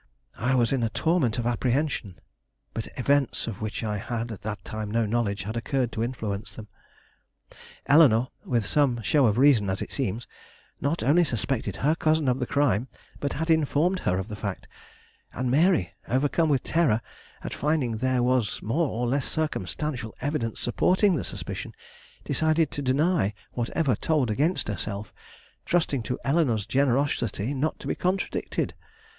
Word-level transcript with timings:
I 0.39 0.55
was 0.55 0.73
in 0.73 0.81
a 0.81 0.89
torment 0.89 1.37
of 1.37 1.45
apprehension. 1.45 2.19
But 2.73 2.87
events 2.97 3.45
of 3.45 3.61
which 3.61 3.83
I 3.83 3.97
had 3.99 4.31
at 4.31 4.41
that 4.41 4.65
time 4.65 4.89
no 4.89 5.05
knowledge 5.05 5.43
had 5.43 5.55
occurred 5.55 5.91
to 5.91 6.01
influence 6.03 6.55
them. 6.55 6.67
Eleanore, 7.85 8.29
with 8.43 8.65
some 8.65 9.03
show 9.03 9.27
of 9.27 9.37
reason, 9.37 9.69
as 9.69 9.79
it 9.79 9.91
seems, 9.91 10.25
not 10.81 11.03
only 11.03 11.23
suspected 11.23 11.75
her 11.75 11.93
cousin 11.93 12.27
of 12.27 12.39
the 12.39 12.47
crime, 12.47 12.87
but 13.19 13.33
had 13.33 13.51
informed 13.51 13.99
her 13.99 14.17
of 14.17 14.27
the 14.27 14.35
fact, 14.35 14.67
and 15.33 15.51
Mary, 15.51 15.93
overcome 16.07 16.49
with 16.49 16.63
terror 16.63 17.01
at 17.43 17.53
finding 17.53 17.97
there 17.97 18.23
was 18.23 18.59
more 18.63 18.87
or 18.89 19.05
less 19.05 19.27
circumstantial 19.27 20.15
evidence 20.19 20.59
supporting 20.59 21.13
the 21.13 21.23
suspicion, 21.23 21.75
decided 22.23 22.71
to 22.71 22.81
deny 22.81 23.35
whatever 23.51 23.95
told 23.95 24.31
against 24.31 24.67
herself, 24.67 25.13
trusting 25.63 26.01
to 26.01 26.17
Eleanore's 26.23 26.65
generosity 26.65 27.53
not 27.53 27.77
to 27.77 27.85
be 27.85 27.93
contradicted. 27.93 28.73